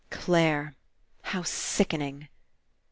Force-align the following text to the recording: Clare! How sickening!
Clare! 0.09 0.75
How 1.21 1.43
sickening! 1.43 2.27